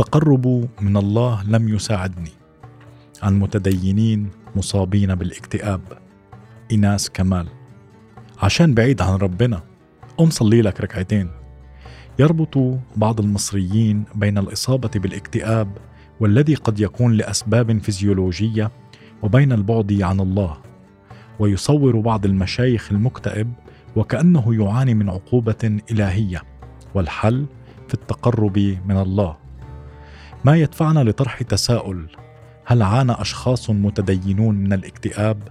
[0.00, 2.30] التقرب من الله لم يساعدني.
[3.22, 5.80] عن متدينين مصابين بالاكتئاب.
[6.72, 7.46] إناس كمال.
[8.42, 9.62] عشان بعيد عن ربنا.
[10.16, 11.30] قم صلي لك ركعتين.
[12.18, 15.78] يربط بعض المصريين بين الإصابة بالاكتئاب
[16.20, 18.70] والذي قد يكون لأسباب فيزيولوجية
[19.22, 20.56] وبين البعد عن الله.
[21.38, 23.52] ويصور بعض المشايخ المكتئب
[23.96, 26.42] وكأنه يعاني من عقوبة إلهية.
[26.94, 27.46] والحل
[27.88, 29.49] في التقرب من الله.
[30.44, 32.06] ما يدفعنا لطرح تساؤل.
[32.66, 35.42] هل عانى أشخاص متدينون من الاكتئاب؟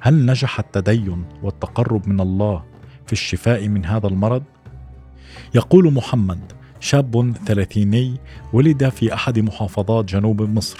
[0.00, 2.64] هل نجح التدين والتقرب من الله
[3.06, 4.42] في الشفاء من هذا المرض؟
[5.54, 8.20] يقول محمد شاب ثلاثيني
[8.52, 10.78] ولد في أحد محافظات جنوب مصر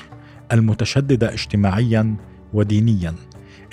[0.52, 2.16] المتشدده اجتماعيا
[2.52, 3.15] ودينيا.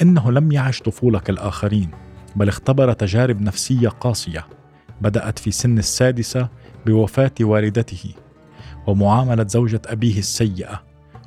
[0.01, 1.89] إنه لم يعش طفوله كالاخرين
[2.35, 4.47] بل اختبر تجارب نفسية قاسية
[5.01, 6.49] بدأت في سن السادسة
[6.85, 8.13] بوفاة والدته.
[8.87, 10.83] ومعاملة زوجة أبيه السيئة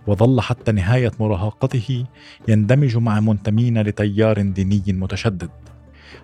[0.07, 2.05] وظل حتى نهاية مراهقته
[2.49, 5.51] يندمج مع منتمين لتيار ديني متشدد.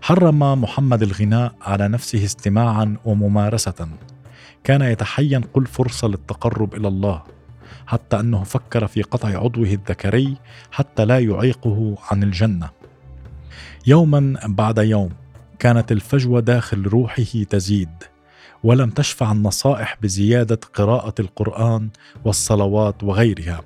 [0.02, 3.88] حرم محمد الغناء على نفسه استماعا وممارسة.
[4.64, 7.22] كان يتحين كل فرصة للتقرب إلى الله
[7.86, 10.36] حتى أنه فكر في قطع عضوه الذكري
[10.72, 12.70] حتى لا يعيقه عن الجنة.
[13.86, 15.10] يوما بعد يوم
[15.58, 17.88] كانت الفجوة داخل روحه تزيد
[18.64, 21.88] ولم تشفع النصائح بزيادة قراءة القرآن
[22.24, 23.60] والصلوات وغيرها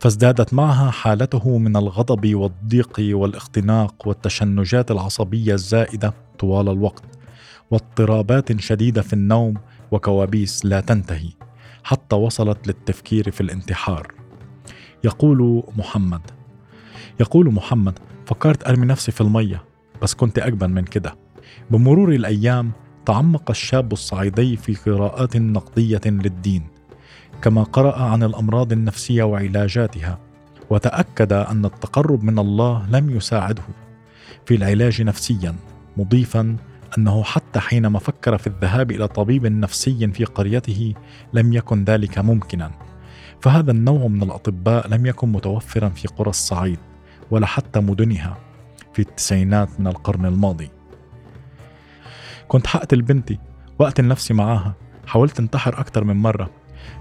[0.00, 7.04] فازدادت معها حالته من الغضب والضيق والاختناق والتشنجات العصبية الزائدة طوال الوقت
[7.70, 9.54] واضطرابات شديدة في النوم
[9.90, 11.28] وكوابيس لا تنتهي
[11.84, 14.14] حتى وصلت للتفكير في الانتحار.
[15.04, 16.20] يقول محمد
[17.20, 19.64] يقول محمد فكرت أرمي نفسي في المية
[20.02, 21.16] بس كنت أجبن من كده.
[21.70, 22.72] بمرور الأيام
[23.06, 26.62] تعمق الشاب الصعيدي في قراءات نقدية للدين
[27.42, 30.18] كما قرأ عن الأمراض النفسية وعلاجاتها
[30.70, 33.62] وتأكد أن التقرب من الله لم يساعده.
[34.46, 35.54] في العلاج نفسيا
[35.96, 36.56] مضيفا
[36.98, 40.94] أنه حتى حينما فكر في الذهاب إلى طبيب نفسي في قريته
[41.32, 42.70] لم يكن ذلك ممكنا.
[43.40, 46.78] فهذا النوع من الأطباء لم يكن متوفرا في قرى الصعيد
[47.30, 48.36] ولا حتى مدنها
[48.92, 50.75] في التسعينات من القرن الماضي.
[52.48, 53.38] كنت حقتل بنتي
[53.78, 54.74] وأقتل نفسي معاها.
[55.06, 56.50] حاولت انتحر أكثر من مرة.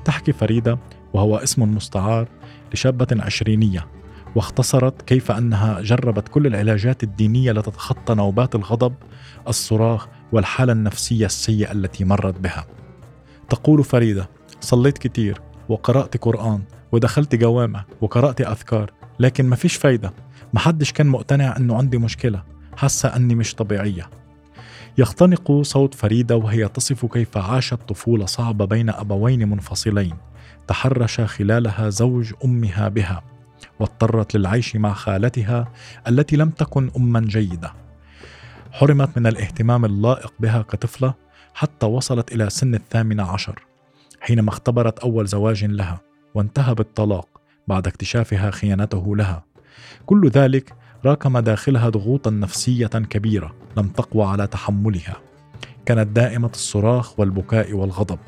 [0.06, 0.80] تحكي فريدة
[1.14, 2.28] وهو اسم مستعار
[2.74, 3.88] لشابة عشرينية
[4.36, 8.94] واختصرت كيف أنها جربت كل العلاجات الدينية لتتخطى نوبات الغضب
[9.48, 12.66] الصراخ والحالة النفسية السيئة التي مرت بها.
[13.50, 14.30] تقول فريدة
[14.62, 20.14] صليت كتير وقرأت قرآن ودخلت جوامع وقرأت أذكار لكن ما فيش فايدة.
[20.54, 22.44] محدش كان مقتنع أنه عندي مشكلة.
[22.78, 24.10] حاسة أني مش طبيعية.
[24.98, 30.16] يختنق صوت فريدة وهي تصف كيف عاشت طفولة صعبة بين أبوين منفصلين.
[30.68, 33.24] تحرش خلالها زوج أمها بها
[33.80, 35.72] واضطرت للعيش مع خالتها
[36.08, 37.74] التي لم تكن أما جيدة.
[38.72, 41.14] حرمت من الاهتمام اللائق بها كطفلة
[41.54, 43.66] حتى وصلت إلى سن الثامنة عشر
[44.22, 46.00] حينما اختبرت أول زواج لها
[46.36, 47.28] وانتهى بالطلاق
[47.68, 49.44] بعد اكتشافها خيانته لها.
[50.06, 50.74] كل ذلك
[51.06, 55.18] راكم داخلها ضغوطا نفسية كبيرة لم تقوى على تحملها.
[55.86, 58.20] كانت دائمة الصراخ والبكاء والغضب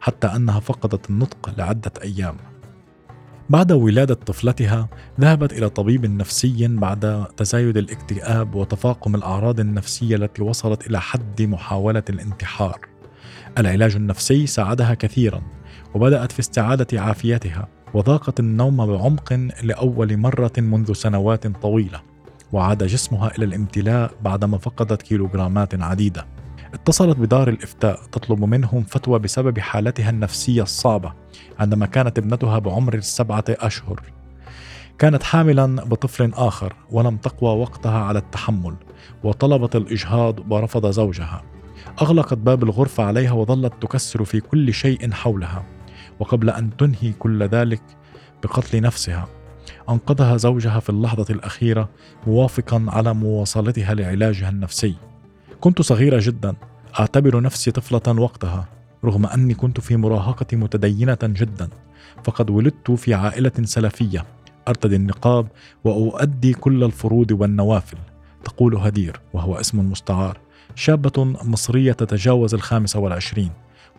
[0.00, 2.36] حتى أنها فقدت النطق لعدة أيام.
[3.50, 4.88] بعد ولادة طفلتها
[5.20, 12.02] ذهبت إلى طبيب نفسي بعد تزايد الاكتئاب وتفاقم الأعراض النفسية التي وصلت إلى حد محاولة
[12.10, 12.78] الانتحار.
[13.58, 15.42] العلاج النفسي ساعدها كثيرا
[15.94, 22.13] وبدأت في استعادة عافيتها وذاقت النوم بعمق لأول مرة منذ سنوات طويلة.
[22.54, 26.26] وعاد جسمها إلى الامتلاء بعدما فقدت كيلوغرامات عديدة.
[26.74, 31.12] اتصلت بدار الإفتاء تطلب منهم فتوى بسبب حالتها النفسية الصعبة
[31.58, 34.02] عندما كانت ابنتها بعمر السبعة أشهر.
[34.98, 38.74] كانت حاملا بطفل آخر ولم تقوى وقتها على التحمل
[39.24, 41.42] وطلبت الإجهاض ورفض زوجها.
[42.02, 45.64] أغلقت باب الغرفة عليها وظلت تكسر في كل شيء حولها
[46.20, 47.82] وقبل أن تنهي كل ذلك
[48.42, 49.28] بقتل نفسها.
[49.88, 51.88] أنقذها زوجها في اللحظة الأخيرة
[52.26, 54.94] موافقا على مواصلتها لعلاجها النفسي.
[55.60, 56.54] كنت صغيرة جدا
[57.00, 58.68] أعتبر نفسي طفلة وقتها
[59.04, 61.68] رغم أني كنت في مراهقة متدينة جدا
[62.24, 64.24] فقد ولدت في عائلة سلفية.
[64.68, 65.48] أرتدي النقاب
[65.84, 67.98] وأؤدي كل الفروض والنوافل.
[68.44, 70.38] تقول هدير وهو اسم مستعار
[70.74, 73.50] شابة مصرية تتجاوز الخامسة والعشرين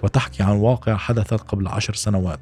[0.03, 2.39] وتحكي عن واقع حدث قبل عشر سنوات.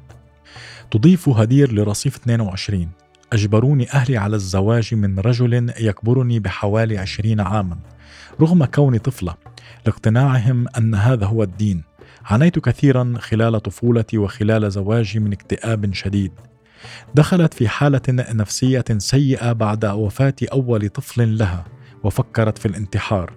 [0.90, 2.88] تضيف هدير لرصيف 22
[3.34, 7.78] أجبروني أهلي على الزواج من رجل يكبرني بحوالي عشرين عاما.
[8.40, 9.34] رغم كوني طفلة
[9.86, 11.82] لاقتناعهم أن هذا هو الدين.
[12.24, 16.32] عانيت كثيرا خلال طفولتي وخلال زواجي من اكتئاب شديد.
[17.14, 21.64] دخلت في حالة نفسية سيئة بعد وفاة أول طفل لها
[22.04, 23.32] وفكرت في الانتحار.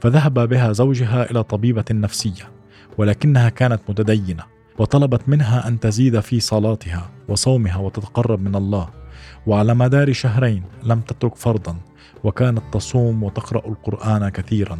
[0.00, 2.50] فذهب بها زوجها إلى طبيبة نفسية
[2.98, 4.42] ولكنها كانت متدينة
[4.78, 8.88] وطلبت منها أن تزيد في صلاتها وصومها وتتقرب من الله.
[9.46, 11.76] وعلى مدار شهرين لم تترك فرضا
[12.24, 14.78] وكانت تصوم وتقرأ القرآن كثيرا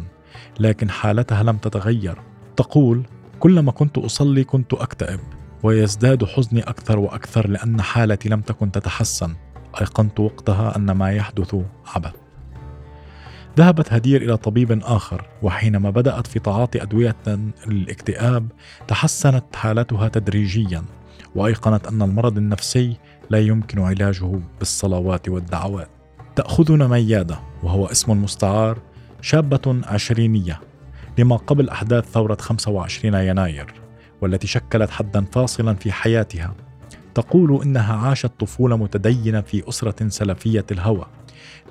[0.59, 2.17] لكن حالتها لم تتغير.
[2.57, 3.03] تقول
[3.39, 5.19] كلما كنت أصلي كنت أكتئب
[5.63, 9.35] ويزداد حزني أكثر وأكثر لأن حالتي لم تكن تتحسن.
[9.81, 11.55] أيقنت وقتها أن ما يحدث
[11.95, 12.13] عبث.
[13.57, 17.15] ذهبت هدير إلى طبيب آخر وحينما بدأت في تعاطي أدوية
[17.67, 18.47] للاكتئاب
[18.87, 20.83] تحسنت حالتها تدريجيا
[21.35, 22.97] وأيقنت أن المرض النفسي
[23.29, 25.89] لا يمكن علاجه بالصلوات والدعوات.
[26.35, 28.79] تأخذنا ميادة وهو اسم مستعار
[29.21, 30.59] شابة عشرينية
[31.17, 33.73] لما قبل أحداث ثورة 25 يناير
[34.21, 36.55] والتي شكلت حدا فاصلا في حياتها.
[37.15, 41.05] تقول إنها عاشت طفولة متدينة في أسرة سلفية الهوى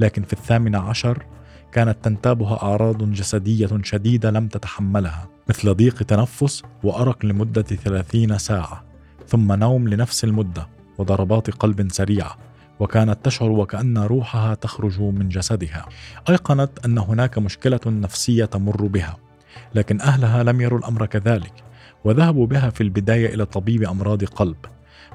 [0.00, 1.26] لكن في الثامنة عشر
[1.72, 8.84] كانت تنتابها أعراض جسدية شديدة لم تتحملها مثل ضيق تنفس وأرق لمدة ثلاثين ساعة
[9.26, 10.69] ثم نوم لنفس المدة.
[10.98, 12.36] وضربات قلب سريعة
[12.80, 15.86] وكانت تشعر وكأن روحها تخرج من جسدها.
[16.28, 19.16] أيقنت أن هناك مشكلة نفسية تمر بها
[19.74, 21.52] لكن أهلها لم يروا الأمر كذلك
[22.04, 24.56] وذهبوا بها في البداية إلى طبيب أمراض قلب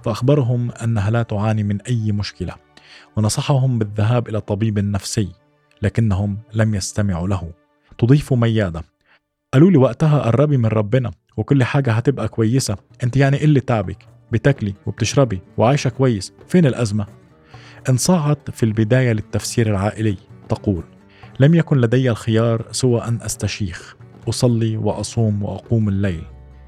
[0.03, 2.53] فأخبرهم أنها لا تعاني من أي مشكلة
[3.17, 5.29] ونصحهم بالذهاب إلى طبيب نفسي
[5.81, 7.51] لكنهم لم يستمعوا له.
[7.97, 8.83] تضيف ميادة
[9.53, 14.12] قالوا لي وقتها قربي من ربنا وكل حاجة هتبقى كويسة أنت يعني إيه اللي تعبك؟
[14.33, 17.05] بتاكلي وبتشربي وعايشة كويس فين الأزمة؟
[17.89, 20.17] انصاعت في البداية للتفسير العائلي
[20.49, 20.83] تقول
[21.39, 23.95] لم يكن لدي الخيار سوى أن أستشيخ
[24.29, 26.23] أصلي وأصوم وأقوم الليل.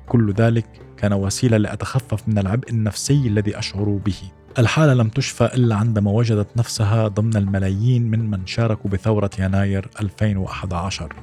[0.07, 0.65] كل ذلك
[0.97, 4.17] كان وسيلة لأتخفف من العبء النفسي الذي أشعر به.
[4.59, 11.13] الحالة لم تشفى إلا عندما وجدت نفسها ضمن الملايين من من شاركوا بثورة يناير 2011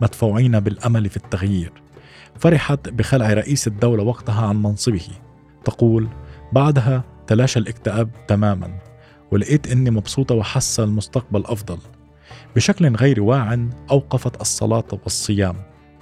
[0.00, 1.72] مدفوعين بالأمل في التغيير.
[2.38, 5.08] فرحت بخلع رئيس الدولة وقتها عن منصبه.
[5.70, 6.08] تقول
[6.52, 8.78] بعدها تلاشى الاكتئاب تماما
[9.32, 11.78] ولقيت إني مبسوطة وحاسة المستقبل أفضل.
[12.56, 15.56] بشكل غير واع أوقفت الصلاة والصيام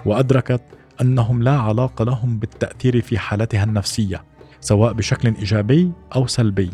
[0.05, 0.61] وأدركت
[1.01, 4.23] أنهم لا علاقة لهم بالتأثير في حالتها النفسية
[4.59, 6.69] سواء بشكل إيجابي أو سلبي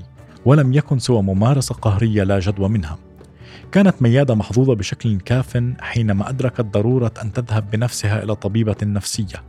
[0.45, 2.97] ولم يكن سوى ممارسة قهرية لا جدوى منها.
[3.71, 9.43] كانت ميادة محظوظة بشكل كاف حينما أدركت ضرورة أن تذهب بنفسها إلى طبيبة نفسية.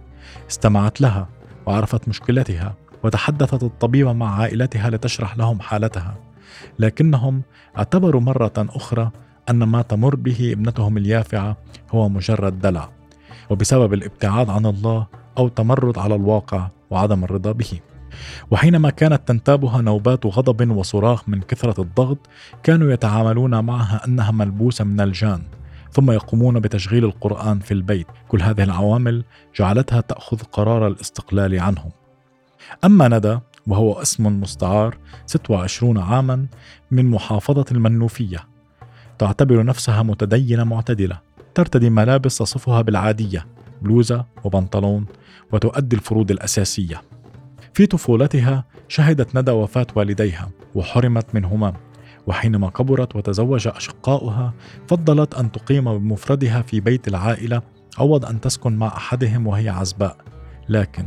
[0.50, 1.28] استمعت لها
[1.66, 2.74] وعرفت مشكلتها
[3.04, 6.16] وتحدثت الطبيبة مع عائلتها لتشرح لهم حالتها.
[6.78, 7.42] لكنهم
[7.78, 9.10] اعتبروا مرة أخرى
[9.50, 11.56] أن ما تمر به ابنتهم اليافعة
[11.90, 12.88] هو مجرد دلع
[13.50, 15.06] وبسبب الابتعاد عن الله
[15.38, 17.80] أو تمرد على الواقع وعدم الرضا به.
[18.50, 22.18] وحينما كانت تنتابها نوبات غضب وصراخ من كثرة الضغط
[22.62, 25.42] كانوا يتعاملون معها أنها ملبوسة من الجان
[25.92, 28.06] ثم يقومون بتشغيل القرآن في البيت.
[28.28, 29.24] كل هذه العوامل
[29.56, 31.90] جعلتها تأخذ قرار الاستقلال عنهم.
[32.84, 36.46] أما ندى وهو اسم مستعار 26 عاما
[36.90, 38.38] من محافظة المنوفية.
[39.18, 41.20] تعتبر نفسها متدينة معتدلة
[41.54, 43.46] ترتدي ملابس تصفها بالعادية
[43.82, 45.06] بلوزة وبنطلون
[45.52, 47.02] وتؤدي الفروض الأساسية.
[47.74, 51.72] في طفولتها شهدت ندى وفاة والديها وحرمت منهما.
[52.26, 54.54] وحينما كبرت وتزوج أشقاؤها
[54.88, 57.62] فضلت أن تقيم بمفردها في بيت العائلة
[57.98, 60.16] عوض أن تسكن مع أحدهم وهي عزباء.
[60.68, 61.06] لكن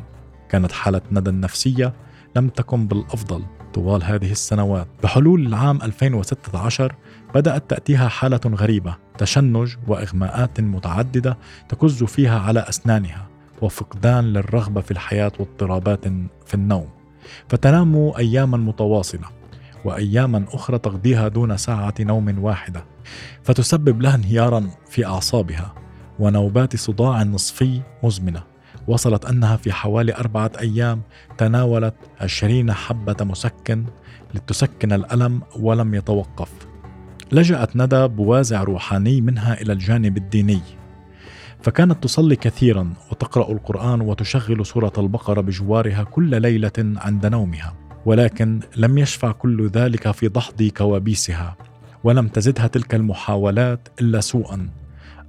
[0.55, 1.93] كانت حالة ندى النفسية
[2.35, 3.43] لم تكن بالأفضل
[3.73, 4.87] طوال هذه السنوات.
[5.03, 6.95] بحلول العام 2016
[7.35, 11.37] بدأت تأتيها حالة غريبة تشنج وإغماءات متعددة
[11.69, 13.27] تكز فيها على أسنانها
[13.61, 16.05] وفقدان للرغبة في الحياة واضطرابات
[16.45, 16.89] في النوم.
[17.49, 19.27] فتنام أياما متواصلة
[19.85, 22.85] وأياما أخرى تقضيها دون ساعة نوم واحدة.
[23.43, 25.73] فتسبب لها انهيارا في أعصابها
[26.19, 28.54] ونوبات صداع نصفي مزمنة.
[28.87, 31.01] وصلت أنها في حوالي أربعة أيام
[31.37, 33.85] تناولت عشرين حبة مسكن
[34.33, 36.51] لتسكن الألم ولم يتوقف.
[37.31, 40.61] لجأت ندى بوازع روحاني منها إلى الجانب الديني.
[41.61, 47.73] فكانت تصلي كثيرا وتقرأ القرآن وتشغل سورة البقرة بجوارها كل ليلة عند نومها
[48.05, 51.57] ولكن لم يشفع كل ذلك في دحض كوابيسها
[52.03, 54.69] ولم تزدها تلك المحاولات إلا سوءا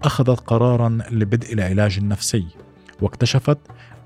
[0.03, 2.47] أخذت قرارا لبدء العلاج النفسي.
[3.03, 3.59] واكتشفت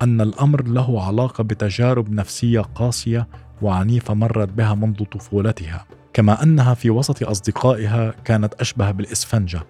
[0.03, 3.29] أن الأمر له علاقة بتجارب نفسية قاسية
[3.63, 9.63] وعنيفة مرت بها منذ طفولتها كما أنها في وسط أصدقائها كانت أشبه بالإسفنجة.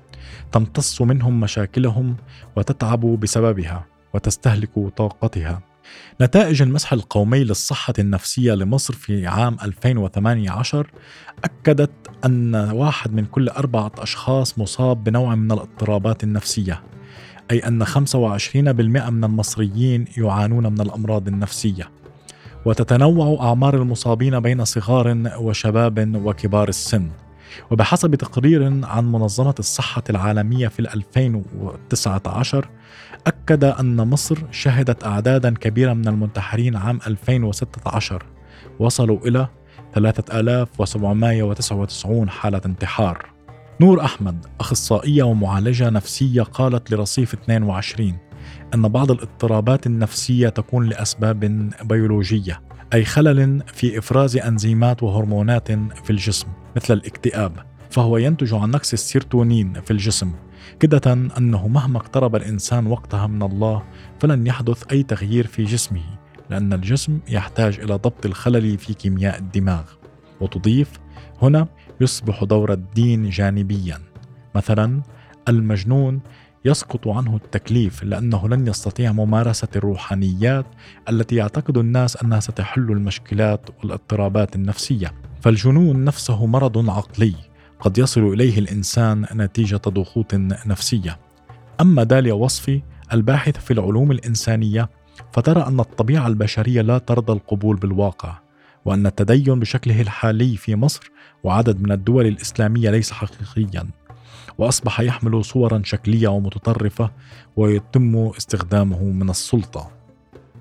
[0.53, 2.17] تمتص منهم مشاكلهم
[2.57, 5.61] وتتعب بسببها وتستهلك طاقتها.
[6.21, 10.91] نتائج المسح القومي للصحة النفسية لمصر في عام 2018
[11.45, 11.91] أكدت
[12.25, 16.83] أن واحد من كل أربعة أشخاص مصاب بنوع من الاضطرابات النفسية.
[17.51, 21.91] أي أن 25% من المصريين يعانون من الأمراض النفسية.
[22.65, 27.11] وتتنوع أعمار المصابين بين صغار وشباب وكبار السن.
[27.71, 32.69] وبحسب تقرير عن منظمة الصحة العالمية في 2019
[33.27, 38.23] أكد أن مصر شهدت أعدادا كبيرة من المنتحرين عام 2016
[38.79, 39.49] وصلوا إلى
[39.95, 43.27] 3799 حالة انتحار.
[43.81, 48.17] نور أحمد أخصائية ومعالجة نفسية قالت لرصيف 22
[48.75, 52.61] أن بعض الاضطرابات النفسية تكون لأسباب بيولوجية
[52.95, 56.47] أي خلل في إفراز أنزيمات وهرمونات في الجسم
[56.77, 57.53] مثل الاكتئاب
[57.91, 60.33] فهو ينتج عن نقص السيرتونين في الجسم
[60.81, 63.83] كدة أنه مهما اقترب الإنسان وقتها من الله
[64.21, 66.05] فلن يحدث أي تغيير في جسمه
[66.51, 69.83] لأن الجسم يحتاج إلى ضبط الخلل في كيمياء الدماغ.
[70.41, 70.91] وتضيف
[71.43, 71.67] هنا
[72.01, 73.99] يصبح دور الدين جانبيا.
[74.55, 75.03] مثلا
[75.49, 76.21] المجنون
[76.65, 80.67] يسقط عنه التكليف لأنه لن يستطيع ممارسة الروحانيات
[81.09, 85.13] التي يعتقد الناس أنها ستحل المشكلات والاضطرابات النفسية.
[85.41, 87.35] فالجنون نفسه مرض عقلي
[87.81, 90.35] قد يصل إليه الإنسان نتيجة ضغوط
[90.67, 91.19] نفسية.
[91.81, 94.89] أما داليا وصفي الباحثه في العلوم الإنسانية
[95.33, 98.39] فترى أن الطبيعة البشرية لا ترضى القبول بالواقع.
[98.85, 101.11] وأن التدين بشكله الحالي في مصر
[101.45, 103.87] وعدد من الدول الإسلامية ليس حقيقيا
[104.59, 107.11] وأصبح يحمل صورا شكلية ومتطرفة
[107.57, 109.91] ويتم استخدامه من السلطة.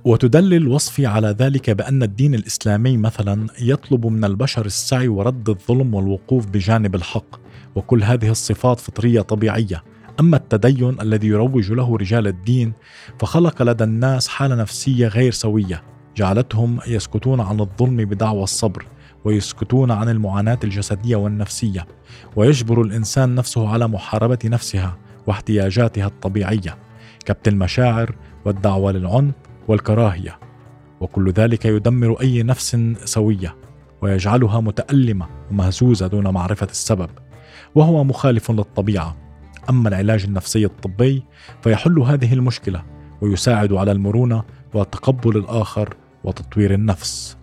[0.04, 6.46] وتدلل وصفي على ذلك بأن الدين الإسلامي مثلا يطلب من البشر السعي ورد الظلم والوقوف
[6.48, 7.40] بجانب الحق
[7.76, 9.84] وكل هذه الصفات فطرية طبيعية.
[10.20, 12.74] أما التدين الذي يروج له رجال الدين
[13.20, 15.84] فخلق لدى الناس حالة نفسية غير سوية.
[16.20, 18.86] جعلتهم يسكتون عن الظلم بدعوى الصبر
[19.26, 21.88] ويسكتون عن المعاناة الجسدية والنفسية
[22.36, 24.98] ويجبر الإنسان نفسه على محاربة نفسها
[25.28, 26.78] واحتياجاتها الطبيعية
[27.26, 29.34] كبت المشاعر والدعوة للعنف
[29.68, 30.40] والكراهية.
[31.00, 33.56] وكل ذلك يدمر أي نفس سوية
[34.02, 37.10] ويجعلها متألمة ومهزوزة دون معرفة السبب
[37.76, 39.18] وهو مخالف للطبيعة.
[39.70, 41.24] أما العلاج النفسي الطبي
[41.62, 42.84] فيحل هذه المشكلة
[43.22, 47.39] ويساعد على المرونة وتقبل الآخر وتطوير النفس.